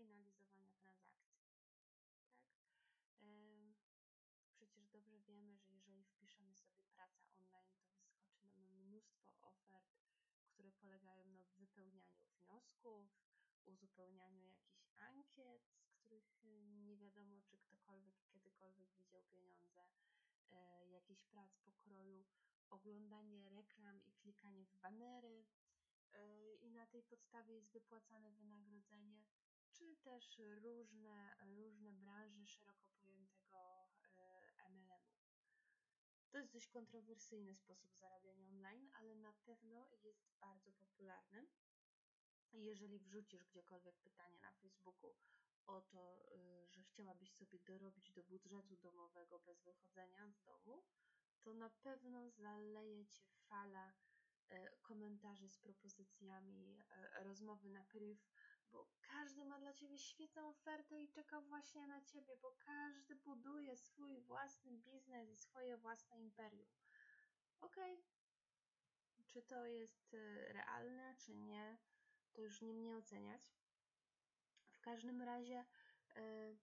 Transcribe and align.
sfinalizowania 0.00 0.72
transakcji. 0.72 1.44
Tak? 3.20 3.78
Przecież 4.52 4.88
dobrze 4.88 5.20
wiemy, 5.20 5.58
że 5.58 5.72
jeżeli 5.72 6.04
wpiszemy 6.04 6.54
sobie 6.54 6.84
praca 6.84 7.24
online, 7.32 7.74
to 7.78 7.92
wyskoczy 7.92 8.50
nam 8.50 8.72
mnóstwo 8.86 9.34
ofert, 9.40 10.00
które 10.52 10.72
polegają 10.72 11.28
na 11.28 11.44
wypełnianiu 11.58 12.22
wniosków, 12.28 13.10
uzupełnianiu 13.66 14.42
jakichś 14.42 14.90
ankiet, 14.96 15.62
z 15.84 15.98
których 15.98 16.42
nie 16.84 16.96
wiadomo, 16.96 17.40
czy 17.40 17.58
ktokolwiek 17.58 18.14
kiedykolwiek 18.26 18.88
widział 18.94 19.22
pieniądze, 19.22 19.88
e, 20.50 20.88
jakichś 20.88 21.24
prac 21.24 21.58
pokroju, 21.58 22.24
oglądanie 22.70 23.48
reklam 23.48 24.04
i 24.04 24.12
klikanie 24.12 24.66
w 24.66 24.76
banery 24.76 25.44
e, 26.12 26.54
i 26.54 26.70
na 26.70 26.86
tej 26.86 27.02
podstawie 27.02 27.54
jest 27.54 27.72
wypłacane 27.72 28.32
wynagrodzenie, 28.32 29.24
czy 29.72 29.96
też 29.96 30.38
różne, 30.38 31.34
różne 31.56 31.92
branże 31.92 32.46
szeroko 32.46 32.90
pojętego 33.02 33.88
e, 34.04 34.70
MLM-u. 34.70 35.20
To 36.30 36.38
jest 36.38 36.52
dość 36.52 36.68
kontrowersyjny 36.68 37.54
sposób 37.54 37.96
zarabiania 37.96 38.48
online, 38.48 38.90
ale 38.94 39.14
na 39.14 39.32
pewno 39.32 39.88
jest 40.02 40.26
bardzo 40.40 40.72
popularny. 40.72 41.46
Jeżeli 42.52 42.98
wrzucisz 42.98 43.44
gdziekolwiek 43.44 43.98
pytanie 43.98 44.38
na 44.38 44.52
Facebooku 44.52 45.14
o 45.66 45.80
to, 45.80 46.26
y, 46.34 46.68
że 46.68 46.82
chciałabyś 46.82 47.32
sobie 47.32 47.58
dorobić 47.58 48.12
do 48.12 48.24
budżetu 48.24 48.76
domowego 48.76 49.38
bez 49.38 49.62
wychodzenia 49.62 50.30
z 50.30 50.42
domu, 50.42 50.82
to 51.42 51.54
na 51.54 51.70
pewno 51.70 52.30
zaleje 52.30 53.06
cię 53.06 53.24
fala 53.48 53.92
y, 54.52 54.54
komentarzy 54.82 55.48
z 55.48 55.58
propozycjami, 55.58 56.82
rozmowy 57.22 57.68
na 57.68 57.84
priv, 57.84 58.18
bo 58.72 58.88
każdy 59.02 59.44
ma 59.44 59.58
dla 59.58 59.74
ciebie 59.74 59.98
świetną 59.98 60.48
ofertę 60.48 61.02
i 61.02 61.08
czeka 61.08 61.40
właśnie 61.40 61.86
na 61.86 62.02
ciebie, 62.02 62.36
bo 62.42 62.52
każdy 62.58 63.16
buduje 63.16 63.76
swój 63.76 64.20
własny 64.20 64.72
biznes 64.72 65.30
i 65.30 65.36
swoje 65.36 65.76
własne 65.76 66.18
imperium. 66.20 66.68
Okej, 67.60 67.94
okay. 67.94 68.04
czy 69.28 69.42
to 69.42 69.66
jest 69.66 70.16
realne, 70.48 71.14
czy 71.18 71.34
nie, 71.34 71.78
to 72.32 72.40
już 72.40 72.60
nie 72.60 72.74
mnie 72.74 72.96
oceniać. 72.96 73.50
W 74.70 74.80
każdym 74.80 75.22
razie 75.22 75.64
e, 76.16 76.56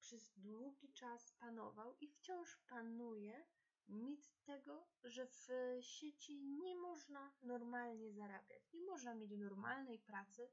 przez 0.00 0.32
długi 0.36 0.92
czas 0.92 1.32
panował 1.32 1.96
i 2.00 2.08
wciąż 2.08 2.56
panuje 2.56 3.46
mit 3.88 4.30
tego, 4.44 4.86
że 5.04 5.26
w 5.26 5.48
sieci 5.80 6.40
nie 6.40 6.76
można 6.76 7.32
normalnie 7.42 8.12
zarabiać. 8.12 8.72
Nie 8.72 8.82
można 8.82 9.14
mieć 9.14 9.30
normalnej 9.30 9.98
pracy, 9.98 10.50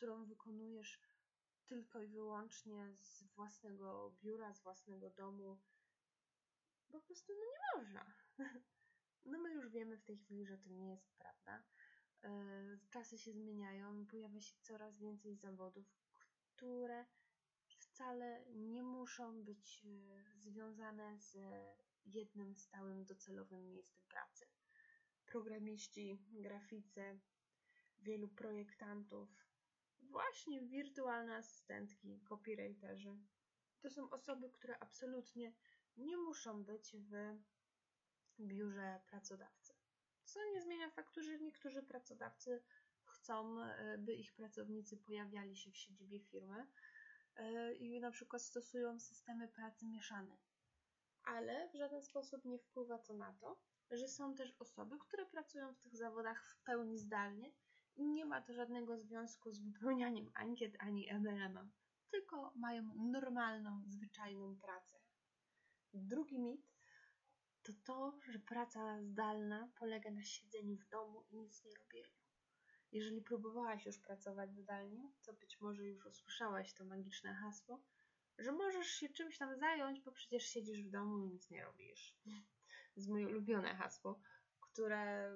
którą 0.00 0.24
wykonujesz 0.24 1.00
tylko 1.66 2.02
i 2.02 2.06
wyłącznie 2.06 2.94
z 2.96 3.22
własnego 3.22 4.16
biura, 4.22 4.54
z 4.54 4.62
własnego 4.62 5.10
domu. 5.10 5.60
Po 6.88 7.00
prostu 7.00 7.32
no 7.32 7.44
nie 7.44 7.80
można. 7.80 8.12
No 9.24 9.38
my 9.38 9.52
już 9.52 9.68
wiemy 9.68 9.96
w 9.96 10.04
tej 10.04 10.18
chwili, 10.18 10.46
że 10.46 10.58
to 10.58 10.68
nie 10.70 10.90
jest 10.90 11.12
prawda. 11.18 11.62
E, 12.22 12.30
czasy 12.90 13.18
się 13.18 13.32
zmieniają, 13.32 14.06
pojawia 14.06 14.40
się 14.40 14.54
coraz 14.60 14.98
więcej 14.98 15.36
zawodów, 15.36 15.86
które 16.56 17.06
wcale 17.66 18.44
nie 18.54 18.82
muszą 18.82 19.44
być 19.44 19.82
e, 19.84 20.38
związane 20.38 21.18
z 21.18 21.38
jednym 22.06 22.56
stałym 22.56 23.04
docelowym 23.04 23.70
miejscem 23.70 24.02
pracy. 24.08 24.46
Programiści, 25.26 26.24
graficy, 26.30 27.20
wielu 27.98 28.28
projektantów, 28.28 29.49
właśnie 30.02 30.60
wirtualne 30.62 31.36
asystentki, 31.36 32.20
copywriterzy. 32.28 33.18
To 33.80 33.90
są 33.90 34.10
osoby, 34.10 34.50
które 34.50 34.78
absolutnie 34.78 35.52
nie 35.96 36.16
muszą 36.16 36.64
być 36.64 36.96
w 36.96 37.38
biurze 38.40 39.00
pracodawcy. 39.06 39.74
Co 40.24 40.44
nie 40.44 40.62
zmienia 40.62 40.90
faktu, 40.90 41.22
że 41.22 41.40
niektórzy 41.40 41.82
pracodawcy 41.82 42.62
chcą, 43.04 43.62
e, 43.62 43.98
by 43.98 44.14
ich 44.14 44.34
pracownicy 44.34 44.96
pojawiali 44.96 45.56
się 45.56 45.70
w 45.70 45.76
siedzibie 45.76 46.20
firmy 46.20 46.66
e, 47.36 47.74
i 47.74 48.00
na 48.00 48.10
przykład 48.10 48.42
stosują 48.42 49.00
systemy 49.00 49.48
pracy 49.48 49.86
mieszanej. 49.86 50.38
Ale 51.22 51.68
w 51.68 51.74
żaden 51.74 52.02
sposób 52.02 52.44
nie 52.44 52.58
wpływa 52.58 52.98
to 52.98 53.14
na 53.14 53.32
to, 53.32 53.60
że 53.90 54.08
są 54.08 54.34
też 54.34 54.56
osoby, 54.58 54.98
które 54.98 55.26
pracują 55.26 55.74
w 55.74 55.78
tych 55.78 55.96
zawodach 55.96 56.48
w 56.48 56.62
pełni 56.62 56.98
zdalnie 56.98 57.52
nie 58.00 58.24
ma 58.24 58.42
to 58.42 58.52
żadnego 58.52 58.98
związku 58.98 59.52
z 59.52 59.60
wypełnianiem 59.60 60.30
ankiet 60.34 60.76
ani 60.78 61.12
MLM-em, 61.12 61.70
tylko 62.10 62.52
mają 62.56 62.94
normalną, 62.96 63.82
zwyczajną 63.86 64.56
pracę. 64.56 64.98
Drugi 65.94 66.38
mit 66.38 66.70
to 67.62 67.72
to, 67.84 68.18
że 68.32 68.38
praca 68.38 69.02
zdalna 69.02 69.68
polega 69.78 70.10
na 70.10 70.24
siedzeniu 70.24 70.76
w 70.76 70.88
domu 70.88 71.24
i 71.30 71.36
nic 71.36 71.64
nie 71.64 71.74
robieniu. 71.74 72.20
Jeżeli 72.92 73.22
próbowałaś 73.22 73.86
już 73.86 73.98
pracować 73.98 74.54
zdalnie, 74.54 75.12
to 75.22 75.32
być 75.32 75.60
może 75.60 75.84
już 75.84 76.06
usłyszałaś 76.06 76.74
to 76.74 76.84
magiczne 76.84 77.34
hasło, 77.34 77.82
że 78.38 78.52
możesz 78.52 78.86
się 78.86 79.08
czymś 79.08 79.38
tam 79.38 79.56
zająć, 79.56 80.00
bo 80.00 80.12
przecież 80.12 80.44
siedzisz 80.44 80.82
w 80.82 80.90
domu 80.90 81.18
i 81.18 81.26
nic 81.26 81.50
nie 81.50 81.64
robisz. 81.64 82.14
To 82.94 83.00
jest 83.00 83.08
moje 83.08 83.28
ulubione 83.28 83.74
hasło, 83.74 84.20
które 84.60 85.32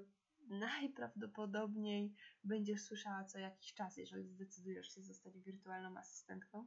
najprawdopodobniej 0.49 2.15
będziesz 2.44 2.82
słyszała 2.82 3.25
co 3.25 3.38
jakiś 3.38 3.75
czas, 3.75 3.97
jeżeli 3.97 4.28
zdecydujesz 4.28 4.94
się 4.94 5.03
zostać 5.03 5.41
wirtualną 5.41 5.99
asystentką, 5.99 6.66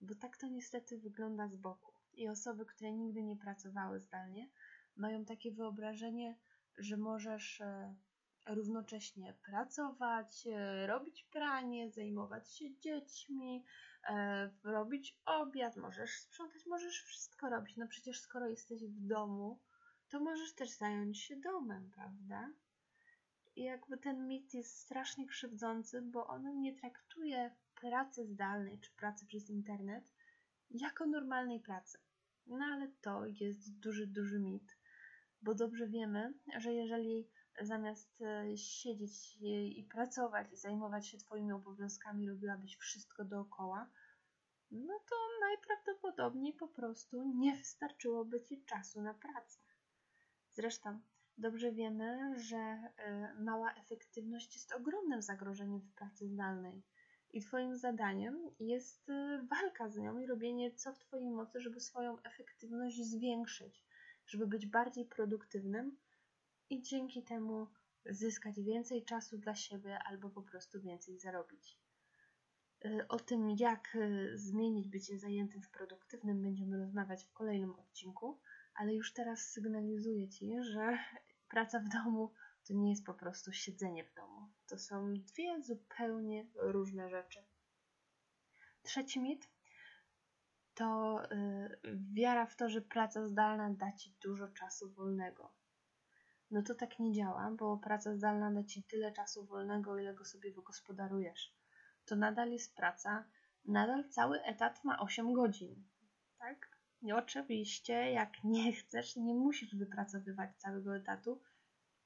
bo 0.00 0.14
tak 0.14 0.36
to 0.36 0.48
niestety 0.48 0.98
wygląda 0.98 1.48
z 1.48 1.56
boku. 1.56 1.92
I 2.14 2.28
osoby, 2.28 2.66
które 2.66 2.92
nigdy 2.92 3.22
nie 3.22 3.36
pracowały 3.36 4.00
zdalnie, 4.00 4.48
mają 4.96 5.24
takie 5.24 5.52
wyobrażenie, 5.52 6.36
że 6.78 6.96
możesz 6.96 7.60
e, 7.60 7.94
równocześnie 8.46 9.34
pracować, 9.46 10.46
e, 10.46 10.86
robić 10.86 11.24
pranie, 11.24 11.90
zajmować 11.90 12.52
się 12.52 12.78
dziećmi, 12.78 13.64
e, 14.08 14.50
robić 14.64 15.20
obiad, 15.24 15.76
możesz 15.76 16.10
sprzątać, 16.10 16.66
możesz 16.66 17.02
wszystko 17.02 17.50
robić. 17.50 17.76
No 17.76 17.88
przecież 17.88 18.20
skoro 18.20 18.48
jesteś 18.48 18.84
w 18.84 19.06
domu, 19.06 19.60
to 20.08 20.20
możesz 20.20 20.54
też 20.54 20.70
zająć 20.70 21.18
się 21.18 21.36
domem, 21.36 21.90
prawda? 21.94 22.50
I 23.56 23.62
jakby 23.62 23.98
ten 23.98 24.26
mit 24.26 24.54
jest 24.54 24.78
strasznie 24.78 25.26
krzywdzący, 25.26 26.02
bo 26.02 26.26
on 26.26 26.60
nie 26.60 26.76
traktuje 26.76 27.56
pracy 27.80 28.26
zdalnej 28.26 28.80
czy 28.80 28.92
pracy 28.92 29.26
przez 29.26 29.50
internet 29.50 30.12
jako 30.70 31.06
normalnej 31.06 31.60
pracy. 31.60 31.98
No 32.46 32.64
ale 32.64 32.88
to 33.00 33.26
jest 33.26 33.78
duży, 33.78 34.06
duży 34.06 34.40
mit, 34.40 34.78
bo 35.42 35.54
dobrze 35.54 35.88
wiemy, 35.88 36.34
że 36.58 36.72
jeżeli 36.72 37.28
zamiast 37.60 38.22
e, 38.22 38.56
siedzieć 38.56 39.36
i 39.76 39.88
pracować 39.90 40.52
i 40.52 40.56
zajmować 40.56 41.08
się 41.08 41.18
Twoimi 41.18 41.52
obowiązkami, 41.52 42.28
robiłabyś 42.28 42.76
wszystko 42.76 43.24
dookoła, 43.24 43.90
no 44.70 45.00
to 45.10 45.16
najprawdopodobniej 45.40 46.52
po 46.52 46.68
prostu 46.68 47.24
nie 47.24 47.56
wystarczyłoby 47.56 48.44
Ci 48.44 48.64
czasu 48.64 49.02
na 49.02 49.14
pracę. 49.14 49.58
Zresztą 50.52 51.00
dobrze 51.38 51.72
wiemy, 51.72 52.38
że 52.38 52.56
e, 52.56 53.34
mała 53.40 53.74
efektywność 53.74 54.54
jest 54.54 54.72
ogromnym 54.72 55.22
zagrożeniem 55.22 55.80
w 55.80 55.94
pracy 55.94 56.28
zdalnej. 56.28 56.82
I 57.32 57.40
Twoim 57.40 57.76
zadaniem 57.76 58.50
jest 58.60 59.10
e, 59.10 59.46
walka 59.50 59.88
z 59.88 59.96
nią 59.96 60.18
i 60.18 60.26
robienie 60.26 60.74
co 60.74 60.92
w 60.92 60.98
Twojej 60.98 61.30
mocy, 61.30 61.60
żeby 61.60 61.80
swoją 61.80 62.22
efektywność 62.22 63.04
zwiększyć, 63.04 63.84
żeby 64.26 64.46
być 64.46 64.66
bardziej 64.66 65.04
produktywnym 65.06 65.96
i 66.70 66.82
dzięki 66.82 67.22
temu 67.22 67.66
zyskać 68.06 68.60
więcej 68.60 69.04
czasu 69.04 69.38
dla 69.38 69.54
siebie 69.54 69.98
albo 69.98 70.30
po 70.30 70.42
prostu 70.42 70.80
więcej 70.80 71.18
zarobić. 71.18 71.78
Y, 72.84 73.08
o 73.08 73.18
tym, 73.18 73.50
jak 73.50 73.98
zmienić 74.34 74.88
bycie 74.88 75.18
zajętym 75.18 75.62
w 75.62 75.70
produktywnym, 75.70 76.42
będziemy 76.42 76.78
rozmawiać 76.78 77.24
w 77.24 77.32
kolejnym 77.32 77.74
odcinku, 77.74 78.40
ale 78.74 78.94
już 78.94 79.12
teraz 79.12 79.40
sygnalizuję 79.40 80.28
Ci, 80.28 80.62
że 80.62 80.98
praca 81.48 81.80
w 81.80 81.88
domu 81.88 82.32
to 82.68 82.74
nie 82.74 82.90
jest 82.90 83.06
po 83.06 83.14
prostu 83.14 83.52
siedzenie 83.52 84.04
w 84.04 84.14
domu. 84.14 84.50
To 84.66 84.78
są 84.78 85.14
dwie 85.14 85.62
zupełnie 85.62 86.46
różne 86.54 87.10
rzeczy. 87.10 87.44
Trzeci 88.82 89.20
mit 89.20 89.48
to 90.74 91.18
yy, 91.30 91.98
wiara 92.12 92.46
w 92.46 92.56
to, 92.56 92.68
że 92.68 92.80
praca 92.80 93.26
zdalna 93.26 93.70
da 93.70 93.92
Ci 93.92 94.16
dużo 94.22 94.48
czasu 94.48 94.92
wolnego 94.92 95.52
no 96.52 96.62
to 96.62 96.74
tak 96.74 96.98
nie 96.98 97.12
działa, 97.12 97.50
bo 97.50 97.76
praca 97.76 98.14
zdalna 98.14 98.52
da 98.52 98.64
ci 98.64 98.82
tyle 98.82 99.12
czasu 99.12 99.46
wolnego, 99.46 99.98
ile 99.98 100.14
go 100.14 100.24
sobie 100.24 100.52
wygospodarujesz. 100.52 101.54
To 102.04 102.16
nadal 102.16 102.50
jest 102.50 102.76
praca, 102.76 103.24
nadal 103.64 104.08
cały 104.08 104.42
etat 104.42 104.84
ma 104.84 105.00
8 105.00 105.32
godzin, 105.32 105.84
tak? 106.38 106.71
Oczywiście, 107.10 107.92
jak 107.92 108.44
nie 108.44 108.72
chcesz, 108.72 109.16
nie 109.16 109.34
musisz 109.34 109.76
wypracowywać 109.76 110.50
całego 110.56 110.96
etatu, 110.96 111.42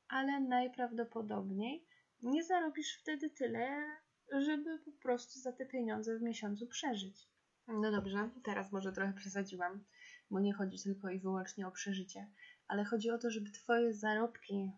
ale 0.09 0.41
najprawdopodobniej 0.41 1.87
nie 2.23 2.45
zarobisz 2.45 2.99
wtedy 3.01 3.31
tyle, 3.31 3.85
żeby 4.33 4.79
po 4.79 4.93
prostu 4.93 5.41
za 5.41 5.53
te 5.53 5.67
pieniądze 5.67 6.19
w 6.19 6.23
miesiącu 6.23 6.67
przeżyć. 6.67 7.29
No 7.69 7.91
dobrze, 7.91 8.31
teraz 8.45 8.73
może 8.73 8.93
trochę 8.93 9.13
przesadziłam, 9.13 9.85
bo 10.31 10.41
nie 10.41 10.53
chodzi 10.53 10.83
tylko 10.83 11.11
i 11.11 11.21
wyłącznie 11.21 11.67
o 11.67 11.71
przeżycie, 11.71 12.27
ale 12.69 12.85
chodzi 12.85 13.11
o 13.11 13.19
to, 13.19 13.31
żeby 13.31 13.51
Twoje 13.51 13.95
zarobki 13.95 14.71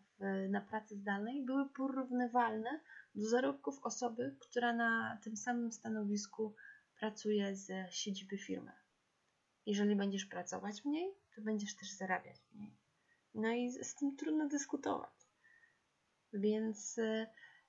na 0.48 0.60
pracy 0.60 0.96
zdalnej 0.96 1.44
były 1.44 1.68
porównywalne 1.68 2.80
do 3.14 3.28
zarobków 3.28 3.78
osoby, 3.82 4.36
która 4.40 4.72
na 4.72 5.18
tym 5.22 5.36
samym 5.36 5.72
stanowisku 5.72 6.54
pracuje 6.98 7.56
z 7.56 7.70
siedziby 7.90 8.38
firmy. 8.38 8.72
Jeżeli 9.68 9.96
będziesz 9.96 10.24
pracować 10.24 10.84
mniej, 10.84 11.14
to 11.34 11.42
będziesz 11.42 11.76
też 11.76 11.92
zarabiać 11.92 12.36
mniej. 12.54 12.76
No 13.34 13.50
i 13.50 13.70
z 13.70 13.94
tym 13.94 14.16
trudno 14.16 14.48
dyskutować. 14.48 15.28
Więc 16.32 16.98
e, 16.98 17.26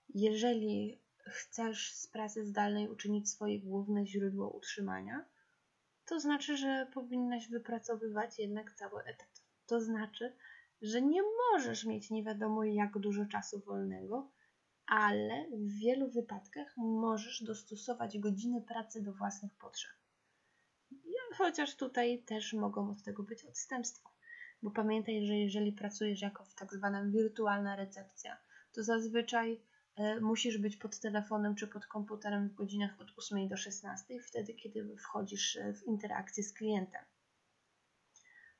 jeżeli 0.09 1.01
chcesz 1.25 1.93
z 1.93 2.07
pracy 2.07 2.45
zdalnej 2.45 2.89
uczynić 2.89 3.29
swoje 3.29 3.59
główne 3.59 4.07
źródło 4.07 4.49
utrzymania, 4.49 5.25
to 6.05 6.19
znaczy, 6.19 6.57
że 6.57 6.87
powinnaś 6.93 7.49
wypracowywać 7.49 8.39
jednak 8.39 8.73
cały 8.73 9.03
etat. 9.03 9.43
To 9.65 9.81
znaczy, 9.81 10.35
że 10.81 11.01
nie 11.01 11.21
możesz 11.51 11.85
mieć 11.85 12.09
nie 12.09 12.23
wiadomo 12.23 12.63
jak 12.63 12.99
dużo 12.99 13.25
czasu 13.25 13.59
wolnego, 13.59 14.31
ale 14.85 15.45
w 15.51 15.79
wielu 15.79 16.09
wypadkach 16.09 16.77
możesz 16.77 17.43
dostosować 17.43 18.19
godziny 18.19 18.61
pracy 18.61 19.01
do 19.01 19.13
własnych 19.13 19.53
potrzeb. 19.53 19.98
Chociaż 21.37 21.75
tutaj 21.75 22.23
też 22.23 22.53
mogą 22.53 22.91
od 22.91 23.03
tego 23.03 23.23
być 23.23 23.45
odstępstwa. 23.45 24.09
Bo 24.63 24.71
pamiętaj, 24.71 25.25
że 25.25 25.33
jeżeli 25.33 25.71
pracujesz 25.71 26.21
jako 26.21 26.45
w 26.45 26.55
tak 26.55 26.73
zwana 26.73 27.05
wirtualna 27.05 27.75
recepcja, 27.75 28.37
to 28.71 28.83
zazwyczaj 28.83 29.61
e, 29.95 30.19
musisz 30.19 30.57
być 30.57 30.77
pod 30.77 30.99
telefonem 30.99 31.55
czy 31.55 31.67
pod 31.67 31.85
komputerem 31.85 32.49
w 32.49 32.53
godzinach 32.53 33.01
od 33.01 33.07
8 33.17 33.47
do 33.47 33.57
16, 33.57 34.19
wtedy 34.19 34.53
kiedy 34.53 34.97
wchodzisz 34.97 35.55
e, 35.55 35.73
w 35.73 35.83
interakcję 35.83 36.43
z 36.43 36.53
klientem. 36.53 37.01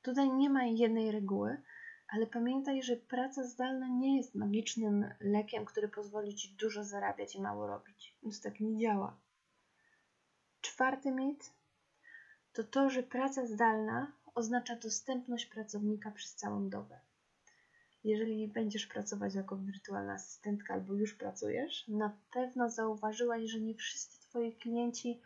Tutaj 0.02 0.30
nie 0.30 0.50
ma 0.50 0.64
jednej 0.64 1.12
reguły, 1.12 1.62
ale 2.08 2.26
pamiętaj, 2.26 2.82
że 2.82 2.96
praca 2.96 3.44
zdalna 3.44 3.88
nie 3.88 4.16
jest 4.16 4.34
magicznym 4.34 5.10
lekiem, 5.20 5.64
który 5.64 5.88
pozwoli 5.88 6.34
ci 6.34 6.54
dużo 6.54 6.84
zarabiać 6.84 7.34
i 7.34 7.42
mało 7.42 7.66
robić. 7.66 8.16
Więc 8.22 8.40
tak 8.40 8.60
nie 8.60 8.78
działa. 8.78 9.16
Czwarty 10.60 11.12
mit 11.12 11.52
to 12.52 12.64
to, 12.64 12.90
że 12.90 13.02
praca 13.02 13.46
zdalna 13.46 14.12
oznacza 14.34 14.76
dostępność 14.76 15.46
pracownika 15.46 16.10
przez 16.10 16.34
całą 16.34 16.68
dobę. 16.68 17.00
Jeżeli 18.04 18.48
będziesz 18.48 18.86
pracować 18.86 19.34
jako 19.34 19.56
wirtualna 19.56 20.12
asystentka 20.12 20.74
albo 20.74 20.94
już 20.94 21.14
pracujesz, 21.14 21.88
na 21.88 22.16
pewno 22.32 22.70
zauważyłaś, 22.70 23.50
że 23.50 23.60
nie 23.60 23.74
wszyscy 23.74 24.20
Twoi 24.20 24.56
klienci 24.56 25.20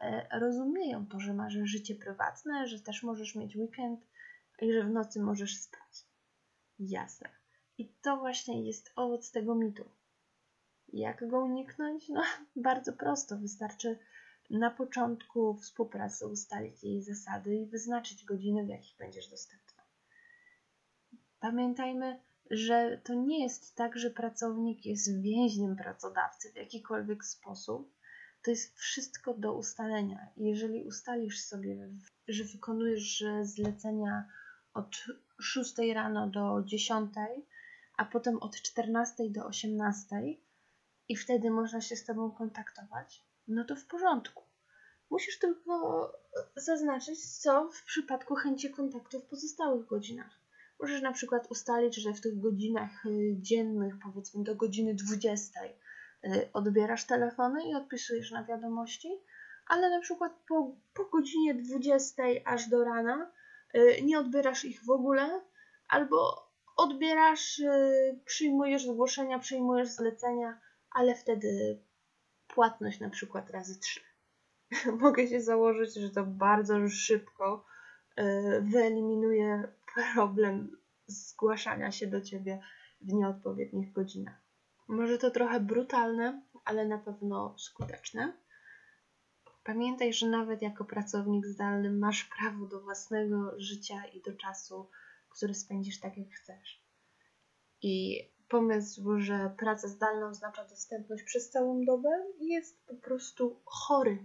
e, 0.00 0.38
rozumieją 0.38 1.06
to, 1.06 1.20
że 1.20 1.34
masz 1.34 1.54
życie 1.62 1.94
prywatne, 1.94 2.66
że 2.66 2.80
też 2.80 3.02
możesz 3.02 3.34
mieć 3.34 3.56
weekend 3.56 4.00
i 4.60 4.72
że 4.72 4.82
w 4.82 4.90
nocy 4.90 5.20
możesz 5.20 5.56
spać. 5.56 6.06
Jasne. 6.78 7.28
I 7.78 7.88
to 8.02 8.16
właśnie 8.16 8.66
jest 8.66 8.92
owoc 8.96 9.30
tego 9.30 9.54
mitu. 9.54 9.84
Jak 10.92 11.28
go 11.28 11.40
uniknąć? 11.40 12.08
No, 12.08 12.22
bardzo 12.56 12.92
prosto. 12.92 13.36
Wystarczy 13.36 13.98
na 14.50 14.70
początku 14.70 15.54
współpracy 15.54 16.26
ustalić 16.26 16.84
jej 16.84 17.02
zasady 17.02 17.56
i 17.56 17.66
wyznaczyć 17.66 18.24
godziny, 18.24 18.64
w 18.64 18.68
jakich 18.68 18.96
będziesz 18.96 19.28
dostępna. 19.28 19.82
Pamiętajmy, 21.40 22.20
że 22.50 23.00
to 23.04 23.14
nie 23.14 23.42
jest 23.42 23.74
tak, 23.74 23.98
że 23.98 24.10
pracownik 24.10 24.86
jest 24.86 25.20
więźniem 25.22 25.76
pracodawcy 25.76 26.52
w 26.52 26.56
jakikolwiek 26.56 27.24
sposób. 27.24 27.94
To 28.42 28.50
jest 28.50 28.78
wszystko 28.78 29.34
do 29.34 29.54
ustalenia. 29.54 30.28
Jeżeli 30.36 30.84
ustalisz 30.84 31.40
sobie, 31.40 31.88
że 32.28 32.44
wykonujesz 32.44 33.24
zlecenia 33.42 34.28
od 34.74 35.04
6 35.40 35.74
rano 35.94 36.30
do 36.30 36.62
10, 36.64 37.12
a 37.96 38.04
potem 38.04 38.38
od 38.42 38.56
14 38.56 39.30
do 39.30 39.46
18 39.46 40.06
i 41.08 41.16
wtedy 41.16 41.50
można 41.50 41.80
się 41.80 41.96
z 41.96 42.04
Tobą 42.04 42.30
kontaktować, 42.30 43.27
no 43.48 43.64
to 43.64 43.76
w 43.76 43.84
porządku. 43.84 44.44
Musisz 45.10 45.38
tylko 45.38 46.12
zaznaczyć, 46.56 47.40
co 47.40 47.70
w 47.70 47.84
przypadku 47.84 48.34
chęci 48.34 48.70
kontaktu 48.70 49.20
w 49.20 49.26
pozostałych 49.26 49.86
godzinach. 49.86 50.40
Możesz 50.80 51.02
na 51.02 51.12
przykład 51.12 51.50
ustalić, 51.50 51.96
że 51.96 52.12
w 52.12 52.20
tych 52.20 52.40
godzinach 52.40 53.06
y, 53.06 53.36
dziennych, 53.40 53.94
powiedzmy 54.02 54.44
do 54.44 54.54
godziny 54.54 54.94
20, 54.94 55.60
y, 55.64 56.48
odbierasz 56.52 57.04
telefony 57.04 57.68
i 57.68 57.74
odpisujesz 57.74 58.30
na 58.30 58.44
wiadomości, 58.44 59.08
ale 59.66 59.90
na 59.90 60.00
przykład 60.00 60.32
po, 60.48 60.76
po 60.94 61.04
godzinie 61.04 61.54
20 61.54 62.22
aż 62.44 62.68
do 62.68 62.84
rana 62.84 63.32
y, 63.74 64.02
nie 64.02 64.18
odbierasz 64.18 64.64
ich 64.64 64.84
w 64.84 64.90
ogóle, 64.90 65.40
albo 65.88 66.48
odbierasz, 66.76 67.62
przyjmujesz 68.24 68.86
zgłoszenia, 68.86 69.38
przyjmujesz 69.38 69.88
zlecenia, 69.88 70.60
ale 70.90 71.14
wtedy 71.14 71.78
płatność 72.48 73.00
na 73.00 73.10
przykład 73.10 73.50
razy 73.50 73.80
3. 73.80 74.00
Mogę 75.00 75.26
się 75.26 75.42
założyć, 75.42 75.94
że 75.94 76.10
to 76.10 76.24
bardzo 76.24 76.88
szybko 76.88 77.64
wyeliminuje 78.60 79.72
problem 79.94 80.76
zgłaszania 81.06 81.92
się 81.92 82.06
do 82.06 82.20
ciebie 82.20 82.60
w 83.00 83.12
nieodpowiednich 83.12 83.92
godzinach. 83.92 84.40
Może 84.88 85.18
to 85.18 85.30
trochę 85.30 85.60
brutalne, 85.60 86.42
ale 86.64 86.86
na 86.86 86.98
pewno 86.98 87.54
skuteczne. 87.58 88.32
Pamiętaj, 89.64 90.12
że 90.12 90.28
nawet 90.28 90.62
jako 90.62 90.84
pracownik 90.84 91.46
zdalny 91.46 91.90
masz 91.90 92.24
prawo 92.24 92.66
do 92.66 92.80
własnego 92.80 93.60
życia 93.60 94.06
i 94.06 94.22
do 94.22 94.36
czasu, 94.36 94.90
który 95.30 95.54
spędzisz 95.54 96.00
tak, 96.00 96.18
jak 96.18 96.28
chcesz. 96.28 96.82
I 97.82 98.20
pomysł, 98.48 99.20
że 99.20 99.54
praca 99.58 99.88
zdalna 99.88 100.28
oznacza 100.28 100.64
dostępność 100.64 101.22
przez 101.22 101.50
całą 101.50 101.84
dobę, 101.84 102.08
jest 102.40 102.86
po 102.86 102.94
prostu 102.94 103.60
chory. 103.64 104.18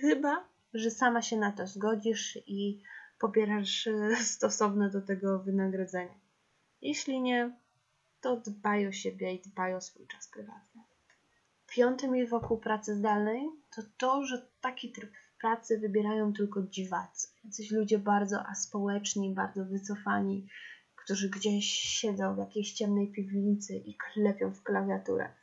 Chyba, 0.00 0.48
że 0.74 0.90
sama 0.90 1.22
się 1.22 1.36
na 1.36 1.52
to 1.52 1.66
zgodzisz 1.66 2.38
i 2.46 2.82
pobierasz 3.18 3.86
e, 3.86 4.16
stosowne 4.16 4.90
do 4.90 5.02
tego 5.02 5.38
wynagrodzenie. 5.38 6.14
Jeśli 6.82 7.20
nie, 7.20 7.56
to 8.20 8.36
dbaj 8.36 8.86
o 8.86 8.92
siebie 8.92 9.34
i 9.34 9.40
dbaj 9.40 9.74
o 9.74 9.80
swój 9.80 10.06
czas 10.06 10.28
prywatny. 10.28 10.82
Piąty 11.66 12.08
mit 12.08 12.28
wokół 12.28 12.58
pracy 12.58 12.94
zdalnej 12.94 13.48
to 13.76 13.82
to, 13.96 14.24
że 14.24 14.46
taki 14.60 14.92
tryb 14.92 15.10
pracy 15.40 15.78
wybierają 15.78 16.32
tylko 16.32 16.62
dziwacy. 16.62 17.28
Jacyś 17.44 17.70
ludzie 17.70 17.98
bardzo 17.98 18.46
aspołeczni, 18.46 19.34
bardzo 19.34 19.64
wycofani, 19.64 20.48
którzy 21.08 21.28
gdzieś 21.28 21.64
siedzą 21.70 22.34
w 22.34 22.38
jakiejś 22.38 22.72
ciemnej 22.72 23.12
piwnicy 23.12 23.74
i 23.74 23.96
klepią 23.96 24.54
w 24.54 24.62
klawiaturę. 24.62 25.34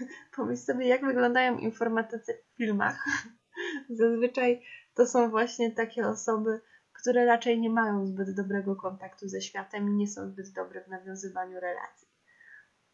Pomyśl 0.36 0.62
sobie, 0.62 0.86
jak 0.86 1.04
wyglądają 1.04 1.58
informatycy 1.58 2.32
w 2.34 2.56
filmach. 2.56 3.04
Zazwyczaj 4.00 4.62
to 4.94 5.06
są 5.06 5.30
właśnie 5.30 5.70
takie 5.70 6.08
osoby, 6.08 6.60
które 6.92 7.24
raczej 7.26 7.60
nie 7.60 7.70
mają 7.70 8.06
zbyt 8.06 8.36
dobrego 8.36 8.76
kontaktu 8.76 9.28
ze 9.28 9.40
światem 9.40 9.88
i 9.88 9.92
nie 9.92 10.08
są 10.08 10.28
zbyt 10.28 10.52
dobre 10.52 10.84
w 10.84 10.88
nawiązywaniu 10.88 11.60
relacji. 11.60 12.08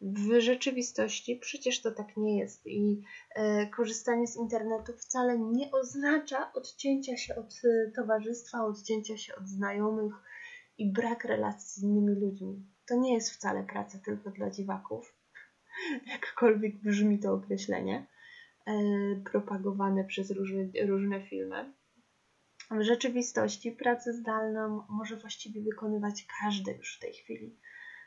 W 0.01 0.39
rzeczywistości 0.39 1.35
przecież 1.35 1.81
to 1.81 1.91
tak 1.91 2.17
nie 2.17 2.39
jest 2.39 2.67
i 2.67 3.01
e, 3.35 3.67
korzystanie 3.67 4.27
z 4.27 4.35
internetu 4.35 4.93
wcale 4.97 5.39
nie 5.39 5.71
oznacza 5.71 6.53
odcięcia 6.53 7.17
się 7.17 7.35
od 7.35 7.53
e, 7.63 7.91
towarzystwa, 7.91 8.65
odcięcia 8.65 9.17
się 9.17 9.35
od 9.35 9.47
znajomych 9.47 10.13
i 10.79 10.91
brak 10.91 11.25
relacji 11.25 11.81
z 11.81 11.83
innymi 11.83 12.15
ludźmi. 12.15 12.65
To 12.87 12.95
nie 12.95 13.13
jest 13.13 13.31
wcale 13.31 13.63
praca 13.63 13.99
tylko 14.05 14.31
dla 14.31 14.49
dziwaków, 14.49 15.15
jakkolwiek 16.13 16.75
brzmi 16.75 17.19
to 17.19 17.33
określenie, 17.33 18.07
e, 18.67 18.73
propagowane 19.31 20.03
przez 20.03 20.31
różne, 20.31 20.63
różne 20.85 21.21
filmy. 21.21 21.73
W 22.71 22.81
rzeczywistości 22.81 23.71
pracę 23.71 24.13
zdalną 24.13 24.83
może 24.89 25.17
właściwie 25.17 25.61
wykonywać 25.61 26.27
każdy 26.41 26.71
już 26.71 26.97
w 26.97 26.99
tej 26.99 27.13
chwili, 27.13 27.59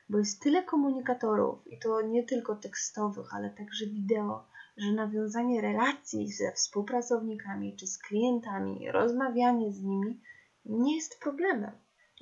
bo 0.08 0.18
jest 0.18 0.42
tyle 0.42 0.62
komunikatorów 0.62 1.66
i 1.66 1.78
to 1.78 2.02
nie 2.02 2.24
tylko 2.24 2.56
tekstowych, 2.56 3.34
ale 3.34 3.50
także 3.50 3.86
wideo, 3.86 4.46
że 4.76 4.92
nawiązanie 4.92 5.60
relacji 5.60 6.32
ze 6.32 6.52
współpracownikami 6.52 7.76
czy 7.76 7.86
z 7.86 7.98
klientami, 7.98 8.90
rozmawianie 8.90 9.72
z 9.72 9.82
nimi 9.82 10.20
nie 10.64 10.96
jest 10.96 11.20
problemem. 11.20 11.72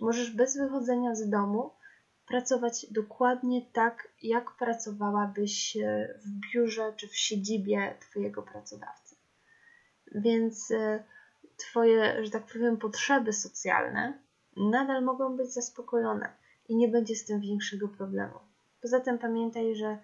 Możesz 0.00 0.30
bez 0.30 0.58
wychodzenia 0.58 1.14
z 1.14 1.28
domu 1.28 1.70
pracować 2.28 2.86
dokładnie 2.90 3.62
tak, 3.72 4.08
jak 4.22 4.56
pracowałabyś 4.58 5.78
w 6.24 6.52
biurze 6.52 6.92
czy 6.96 7.08
w 7.08 7.16
siedzibie 7.16 7.94
Twojego 8.00 8.42
pracodawcy. 8.42 9.16
Więc 10.14 10.70
e, 10.70 11.04
Twoje, 11.56 12.24
że 12.24 12.30
tak 12.30 12.46
powiem, 12.46 12.76
potrzeby 12.76 13.32
socjalne 13.32 14.18
nadal 14.56 15.04
mogą 15.04 15.36
być 15.36 15.52
zaspokojone 15.52 16.32
i 16.68 16.76
nie 16.76 16.88
będzie 16.88 17.16
z 17.16 17.24
tym 17.24 17.40
większego 17.40 17.88
problemu. 17.88 18.38
Poza 18.82 19.00
tym 19.00 19.18
pamiętaj, 19.18 19.76
że 19.76 19.98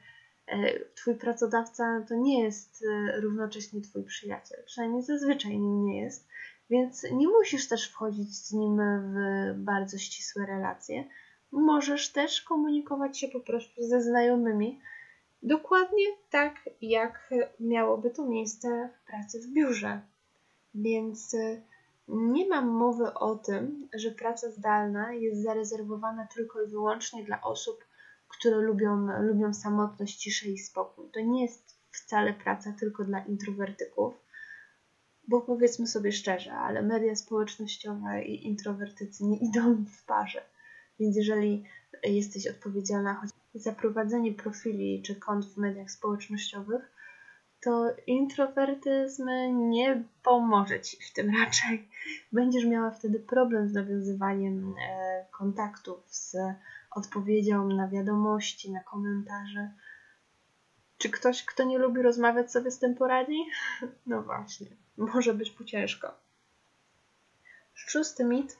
e, 0.46 0.80
Twój 0.94 1.14
pracodawca 1.14 2.04
to 2.08 2.14
nie 2.14 2.42
jest 2.42 2.84
e, 2.84 3.20
równocześnie 3.20 3.80
Twój 3.80 4.04
przyjaciel, 4.04 4.64
przynajmniej 4.66 5.02
zazwyczaj 5.02 5.58
nim 5.58 5.84
nie 5.84 6.02
jest, 6.02 6.28
więc 6.70 7.02
nie 7.12 7.28
musisz 7.28 7.68
też 7.68 7.90
wchodzić 7.90 8.36
z 8.36 8.52
nim 8.52 8.80
w 9.02 9.14
bardzo 9.56 9.98
ścisłe 9.98 10.46
relacje. 10.46 11.04
Możesz 11.52 12.12
też 12.12 12.42
komunikować 12.42 13.18
się 13.18 13.28
po 13.28 13.40
prostu 13.40 13.82
ze 13.82 14.02
znajomymi, 14.02 14.80
dokładnie 15.42 16.04
tak, 16.30 16.54
jak 16.82 17.30
miałoby 17.60 18.10
to 18.10 18.26
miejsce 18.26 18.90
w 19.02 19.06
pracy 19.06 19.40
w 19.40 19.52
biurze. 19.52 20.00
Więc 20.74 21.34
e, 21.34 21.62
nie 22.08 22.48
mam 22.48 22.68
mowy 22.68 23.14
o 23.14 23.36
tym, 23.36 23.88
że 23.94 24.10
praca 24.10 24.50
zdalna 24.50 25.12
jest 25.12 25.42
zarezerwowana 25.42 26.26
tylko 26.34 26.62
i 26.62 26.66
wyłącznie 26.66 27.24
dla 27.24 27.42
osób, 27.42 27.84
które 28.28 28.56
lubią, 28.56 29.06
lubią 29.20 29.54
samotność, 29.54 30.16
ciszę 30.16 30.48
i 30.48 30.58
spokój. 30.58 31.10
To 31.10 31.20
nie 31.20 31.42
jest 31.42 31.76
wcale 31.90 32.32
praca 32.32 32.74
tylko 32.80 33.04
dla 33.04 33.24
introwertyków, 33.24 34.14
bo 35.28 35.40
powiedzmy 35.40 35.86
sobie 35.86 36.12
szczerze, 36.12 36.52
ale 36.52 36.82
media 36.82 37.16
społecznościowe 37.16 38.24
i 38.24 38.46
introwertycy 38.46 39.24
nie 39.24 39.36
idą 39.36 39.84
w 39.84 40.04
parze. 40.04 40.42
Więc 41.00 41.16
jeżeli 41.16 41.64
jesteś 42.04 42.46
odpowiedzialna 42.46 43.14
choć 43.14 43.30
za 43.54 43.72
prowadzenie 43.72 44.32
profili 44.32 45.02
czy 45.02 45.16
kont 45.16 45.46
w 45.46 45.56
mediach 45.56 45.90
społecznościowych, 45.90 46.96
to 47.60 47.86
introwertyzm 48.06 49.28
nie 49.68 50.04
pomoże 50.22 50.80
ci 50.80 50.96
w 51.10 51.12
tym 51.12 51.30
raczej. 51.40 51.88
Będziesz 52.32 52.64
miała 52.64 52.90
wtedy 52.90 53.20
problem 53.20 53.68
z 53.68 53.72
nawiązywaniem 53.72 54.74
e, 54.80 55.26
kontaktów, 55.30 55.98
z 56.06 56.36
odpowiedzią 56.90 57.68
na 57.68 57.88
wiadomości, 57.88 58.72
na 58.72 58.80
komentarze. 58.80 59.70
Czy 60.98 61.10
ktoś, 61.10 61.44
kto 61.44 61.64
nie 61.64 61.78
lubi 61.78 62.02
rozmawiać, 62.02 62.52
sobie 62.52 62.70
z 62.70 62.78
tym 62.78 62.94
poradzi? 62.94 63.44
No 64.06 64.22
właśnie, 64.22 64.66
może 64.96 65.34
być 65.34 65.50
po 65.50 65.64
ciężko. 65.64 66.14
Szósty 67.74 68.24
mit, 68.24 68.58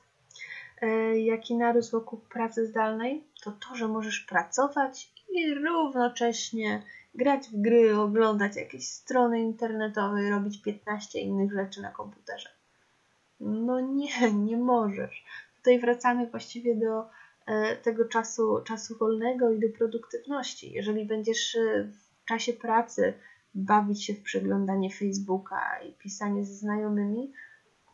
e, 0.83 1.19
jaki 1.19 1.55
narósł 1.55 1.91
wokół 1.91 2.19
pracy 2.19 2.67
zdalnej, 2.67 3.25
to 3.43 3.53
to, 3.53 3.75
że 3.75 3.89
możesz 3.89 4.21
pracować 4.21 5.13
i 5.29 5.55
równocześnie 5.55 6.83
grać 7.15 7.49
w 7.49 7.61
gry, 7.61 7.99
oglądać 7.99 8.57
jakieś 8.57 8.89
strony 8.89 9.41
internetowe 9.41 10.31
robić 10.31 10.63
15 10.63 11.21
innych 11.21 11.53
rzeczy 11.53 11.83
na 11.83 11.91
komputerze. 11.91 12.49
No 13.41 13.81
nie, 13.81 14.33
nie 14.47 14.57
możesz. 14.57 15.25
Tutaj 15.57 15.79
wracamy 15.79 16.27
właściwie 16.27 16.75
do 16.75 17.09
e, 17.47 17.77
tego 17.77 18.05
czasu, 18.05 18.61
czasu 18.65 18.99
wolnego 18.99 19.51
i 19.51 19.61
do 19.61 19.69
produktywności. 19.79 20.73
Jeżeli 20.73 21.05
będziesz 21.05 21.57
e, 21.57 21.85
w 21.85 22.25
czasie 22.25 22.53
pracy 22.53 23.15
bawić 23.57 24.05
się 24.05 24.15
w 24.15 24.23
przeglądanie 24.23 24.91
Facebooka 24.91 25.81
i 25.81 25.93
pisanie 25.93 26.45
ze 26.45 26.55
znajomymi, 26.55 27.33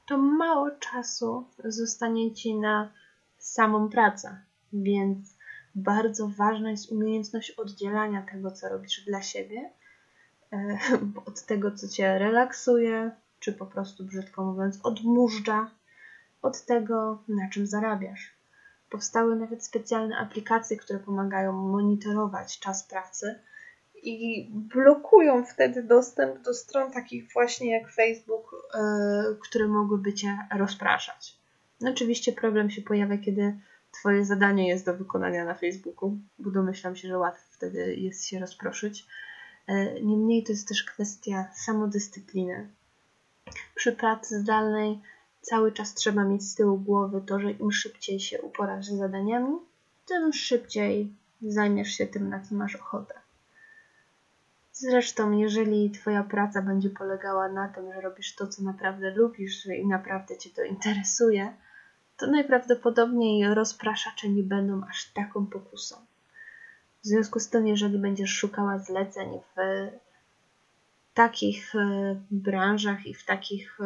to 0.06 0.18
mało 0.18 0.70
czasu 0.70 1.44
zostanie 1.64 2.34
ci 2.34 2.54
na 2.54 2.92
samą 3.38 3.88
pracę. 3.88 4.40
Więc 4.72 5.36
bardzo 5.74 6.28
ważna 6.28 6.70
jest 6.70 6.92
umiejętność 6.92 7.50
oddzielania 7.50 8.22
tego, 8.22 8.50
co 8.50 8.68
robisz 8.68 9.04
dla 9.04 9.22
siebie, 9.22 9.70
e, 10.52 10.78
od 11.26 11.42
tego, 11.42 11.70
co 11.70 11.88
cię 11.88 12.18
relaksuje, 12.18 13.10
czy 13.40 13.52
po 13.52 13.66
prostu, 13.66 14.04
brzydko 14.04 14.44
mówiąc, 14.44 14.80
odmurza, 14.82 15.70
od 16.42 16.64
tego, 16.64 17.22
na 17.28 17.48
czym 17.50 17.66
zarabiasz. 17.66 18.32
Powstały 18.90 19.36
nawet 19.36 19.64
specjalne 19.64 20.18
aplikacje, 20.18 20.76
które 20.76 20.98
pomagają 20.98 21.52
monitorować 21.52 22.58
czas 22.58 22.88
pracy 22.88 23.38
i 24.02 24.48
blokują 24.52 25.44
wtedy 25.44 25.82
dostęp 25.82 26.42
do 26.42 26.54
stron 26.54 26.92
takich 26.92 27.32
właśnie 27.32 27.70
jak 27.70 27.92
Facebook, 27.92 28.68
yy, 28.74 29.36
które 29.48 29.68
mogłyby 29.68 30.14
cię 30.14 30.38
rozpraszać. 30.56 31.36
No 31.80 31.90
oczywiście 31.90 32.32
problem 32.32 32.70
się 32.70 32.82
pojawia, 32.82 33.18
kiedy 33.18 33.54
Twoje 33.92 34.24
zadanie 34.24 34.68
jest 34.68 34.86
do 34.86 34.94
wykonania 34.96 35.44
na 35.44 35.54
Facebooku, 35.54 36.18
bo 36.38 36.50
domyślam 36.50 36.96
się, 36.96 37.08
że 37.08 37.18
łatwo 37.18 37.44
wtedy 37.50 37.96
jest 37.96 38.26
się 38.26 38.38
rozproszyć. 38.38 39.06
E, 39.66 40.00
niemniej 40.00 40.44
to 40.44 40.52
jest 40.52 40.68
też 40.68 40.84
kwestia 40.84 41.50
samodyscypliny. 41.54 42.68
Przy 43.74 43.92
pracy 43.92 44.38
zdalnej 44.38 45.00
cały 45.40 45.72
czas 45.72 45.94
trzeba 45.94 46.24
mieć 46.24 46.42
z 46.42 46.54
tyłu 46.54 46.78
głowy 46.78 47.22
to, 47.26 47.40
że 47.40 47.50
im 47.50 47.72
szybciej 47.72 48.20
się 48.20 48.42
uporasz 48.42 48.86
z 48.86 48.98
zadaniami, 48.98 49.58
tym 50.06 50.32
szybciej 50.32 51.12
zajmiesz 51.42 51.92
się 51.92 52.06
tym, 52.06 52.28
na 52.28 52.40
co 52.40 52.54
masz 52.54 52.76
ochotę. 52.76 53.14
Zresztą, 54.72 55.32
jeżeli 55.32 55.90
Twoja 55.90 56.22
praca 56.22 56.62
będzie 56.62 56.90
polegała 56.90 57.48
na 57.48 57.68
tym, 57.68 57.92
że 57.92 58.00
robisz 58.00 58.34
to, 58.34 58.46
co 58.46 58.62
naprawdę 58.62 59.10
lubisz 59.10 59.66
i 59.66 59.86
naprawdę 59.86 60.38
Cię 60.38 60.50
to 60.50 60.62
interesuje, 60.62 61.52
to 62.16 62.26
najprawdopodobniej 62.26 63.54
rozpraszacze 63.54 64.28
nie 64.28 64.42
będą 64.42 64.80
aż 64.90 65.12
taką 65.12 65.46
pokusą. 65.46 65.96
W 67.02 67.06
związku 67.06 67.40
z 67.40 67.48
tym, 67.48 67.66
jeżeli 67.66 67.98
będziesz 67.98 68.30
szukała 68.30 68.78
zleceń 68.78 69.40
w 69.56 69.90
takich 71.14 71.74
e, 71.74 72.16
branżach 72.30 73.06
i 73.06 73.14
w 73.14 73.24
takich 73.24 73.78
e, 73.80 73.84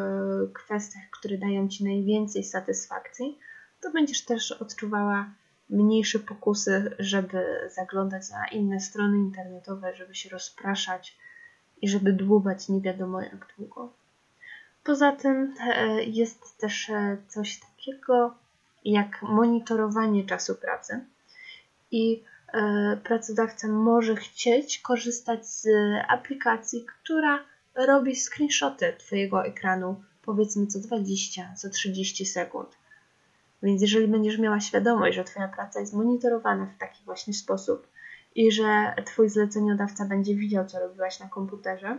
kwestiach, 0.53 1.03
które 1.11 1.39
dają 1.39 1.69
Ci 1.69 1.85
najwięcej 1.85 2.45
satysfakcji, 2.45 3.39
to 3.81 3.91
będziesz 3.91 4.25
też 4.25 4.53
odczuwała 4.53 5.31
mniejsze 5.71 6.19
pokusy, 6.19 6.97
żeby 6.99 7.71
zaglądać 7.75 8.31
na 8.31 8.49
inne 8.49 8.81
strony 8.81 9.17
internetowe, 9.17 9.97
żeby 9.97 10.15
się 10.15 10.29
rozpraszać 10.29 11.19
i 11.83 11.89
żeby 11.89 12.13
dłubać 12.13 12.69
nie 12.69 12.81
wiadomo 12.81 13.21
jak 13.21 13.55
długo. 13.59 13.93
Poza 14.85 15.13
tym 15.13 15.55
e, 15.61 16.05
jest 16.05 16.59
też 16.59 16.91
coś 17.29 17.61
takiego 17.61 18.35
jak 18.85 19.23
monitorowanie 19.23 20.25
czasu 20.25 20.55
pracy 20.55 21.01
i 21.91 22.23
e, 22.53 22.97
pracodawca 23.05 23.69
może 23.69 24.17
chcieć 24.17 24.79
korzystać 24.79 25.47
z 25.47 25.69
aplikacji, 26.09 26.87
która 26.87 27.45
robi 27.75 28.17
screenshoty 28.17 28.95
Twojego 28.99 29.47
ekranu 29.47 30.03
powiedzmy 30.23 30.67
co 30.67 30.79
20, 30.79 31.55
co 31.57 31.71
30 31.71 32.27
sekund. 32.27 32.69
Więc 33.63 33.83
jeżeli 33.83 34.09
będziesz 34.09 34.39
miała 34.39 34.61
świadomość, 34.61 35.17
że 35.17 35.25
Twoja 35.25 35.49
praca 35.49 35.81
jest 35.81 35.95
monitorowana 35.95 36.67
w 36.67 36.79
taki 36.79 37.05
właśnie 37.05 37.35
sposób 37.35 37.87
i 38.35 38.53
że 38.53 38.95
Twój 39.05 39.29
zleceniodawca 39.29 40.05
będzie 40.05 40.35
widział, 40.35 40.67
co 40.67 40.81
robiłaś 40.81 41.21
na 41.21 41.29
komputerze, 41.29 41.99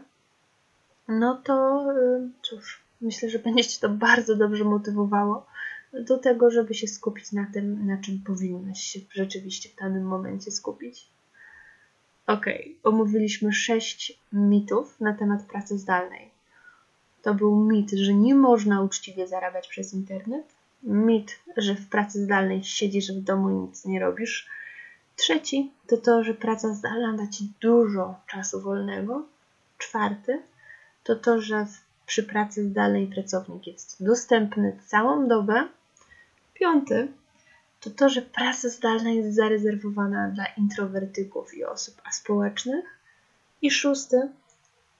no 1.08 1.42
to 1.44 1.86
y, 1.92 2.30
cóż, 2.42 2.84
myślę, 3.02 3.30
że 3.30 3.40
będzie 3.40 3.64
Cię 3.64 3.80
to 3.80 3.90
bardzo 3.90 4.36
dobrze 4.36 4.64
motywowało 4.64 5.46
do 5.94 6.18
tego, 6.18 6.52
żeby 6.52 6.74
się 6.74 6.88
skupić 6.88 7.32
na 7.32 7.46
tym, 7.54 7.88
na 7.88 7.98
czym 7.98 8.20
powinnaś 8.26 8.82
się 8.82 9.00
rzeczywiście 9.12 9.70
w 9.70 9.76
danym 9.76 10.08
momencie 10.08 10.52
skupić. 10.52 11.08
Ok, 12.28 12.46
omówiliśmy 12.84 13.54
sześć 13.54 14.20
mitów 14.34 15.00
na 15.00 15.14
temat 15.14 15.44
pracy 15.44 15.78
zdalnej. 15.78 16.30
To 17.22 17.34
był 17.34 17.56
mit, 17.56 17.92
że 17.92 18.14
nie 18.14 18.36
można 18.36 18.82
uczciwie 18.82 19.28
zarabiać 19.28 19.68
przez 19.68 19.94
internet. 19.94 20.57
Mit, 20.84 21.40
że 21.58 21.76
w 21.76 21.90
pracy 21.90 22.24
zdalnej 22.24 22.64
siedzisz 22.64 23.12
w 23.12 23.24
domu 23.24 23.50
i 23.50 23.54
nic 23.54 23.86
nie 23.86 24.00
robisz. 24.00 24.48
Trzeci 25.16 25.72
to 25.88 25.98
to, 25.98 26.24
że 26.24 26.34
praca 26.34 26.74
zdalna 26.74 27.14
da 27.14 27.28
ci 27.28 27.52
dużo 27.62 28.20
czasu 28.28 28.62
wolnego. 28.62 29.26
Czwarty 29.78 30.42
to 31.04 31.16
to, 31.16 31.42
że 31.42 31.66
przy 32.06 32.24
pracy 32.24 32.70
zdalnej 32.70 33.08
pracownik 33.08 33.68
jest 33.68 34.04
dostępny 34.04 34.80
całą 34.88 35.28
dobę 35.28 35.68
Piąty 36.60 37.08
to 37.80 37.90
to, 37.90 38.10
że 38.10 38.22
praca 38.22 38.70
zdalna 38.70 39.10
jest 39.10 39.36
zarezerwowana 39.36 40.30
dla 40.30 40.46
introwertyków 40.46 41.54
i 41.54 41.64
osób 41.66 42.02
aspołecznych. 42.04 42.86
I 43.62 43.72
szósty, 43.72 44.30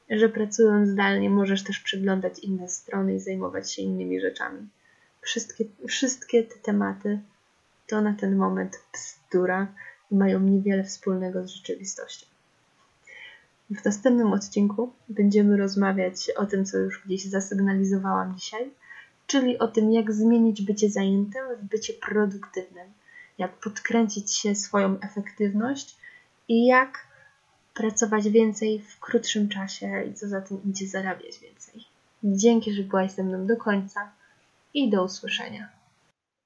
że 0.10 0.30
pracując 0.30 0.90
zdalnie 0.90 1.30
możesz 1.30 1.64
też 1.64 1.80
przeglądać 1.80 2.40
inne 2.40 2.70
strony 2.70 3.16
i 3.16 3.20
zajmować 3.20 3.74
się 3.74 3.82
innymi 3.82 4.20
rzeczami. 4.22 4.68
Wszystkie, 5.28 5.66
wszystkie 5.88 6.44
te 6.44 6.56
tematy 6.56 7.20
to 7.88 8.02
na 8.02 8.14
ten 8.14 8.36
moment 8.36 8.84
bzdura 8.94 9.68
i 10.12 10.16
mają 10.16 10.40
niewiele 10.40 10.84
wspólnego 10.84 11.48
z 11.48 11.50
rzeczywistością. 11.50 12.26
W 13.70 13.86
następnym 13.86 14.34
odcinku 14.34 14.94
będziemy 15.10 15.58
rozmawiać 15.58 16.30
o 16.38 16.46
tym, 16.46 16.66
co 16.66 16.78
już 16.78 17.04
gdzieś 17.06 17.26
zasygnalizowałam 17.26 18.38
dzisiaj, 18.38 18.72
czyli 19.28 19.60
o 19.60 19.68
tym, 19.68 19.94
jak 19.94 20.14
zmienić 20.14 20.62
bycie 20.62 20.90
zajętym 20.90 21.56
w 21.62 21.64
bycie 21.64 21.94
produktywnym, 21.94 22.88
jak 23.38 23.60
podkręcić 23.60 24.36
się 24.36 24.56
swoją 24.56 25.00
efektywność 25.00 25.98
i 26.48 26.66
jak 26.66 27.08
pracować 27.74 28.30
więcej 28.30 28.80
w 28.80 29.00
krótszym 29.00 29.50
czasie 29.50 30.04
i 30.04 30.14
co 30.14 30.28
za 30.28 30.42
tym 30.42 30.64
idzie 30.64 30.88
zarabiać 30.88 31.40
więcej. 31.40 31.86
Dzięki, 32.24 32.74
że 32.74 32.84
byłaś 32.84 33.12
ze 33.12 33.24
mną 33.24 33.48
do 33.48 33.58
końca 33.58 34.17
i 34.74 34.90
do 34.90 35.04
usłyszenia. 35.04 35.77